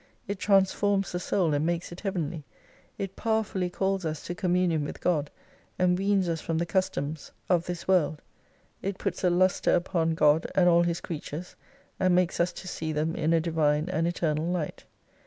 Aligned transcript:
It 0.27 0.39
transforms 0.39 1.11
the 1.11 1.19
Soul 1.19 1.53
and 1.53 1.63
makes 1.63 1.91
it 1.91 1.99
Heavenly, 1.99 2.43
it 2.97 3.15
powerfully 3.15 3.69
calls 3.69 4.03
us 4.03 4.23
to 4.23 4.33
communion 4.33 4.83
with 4.83 4.99
God, 4.99 5.29
and 5.77 5.95
weans 5.95 6.27
us 6.27 6.41
from 6.41 6.57
the 6.57 6.65
customs 6.65 7.31
of 7.49 7.67
this 7.67 7.83
205 7.83 7.87
world. 7.87 8.21
It 8.81 8.97
puts 8.97 9.23
a 9.23 9.29
lustre 9.29 9.75
upon 9.75 10.15
God 10.15 10.47
and 10.55 10.67
all 10.67 10.81
His 10.81 11.01
creatures 11.01 11.55
and 11.99 12.15
makes 12.15 12.39
us 12.39 12.51
to 12.51 12.67
see 12.67 12.91
them 12.91 13.13
in 13.15 13.31
a 13.31 13.39
Divine 13.39 13.89
and 13.89 14.07
Eternal 14.07 14.47
Light. 14.47 14.85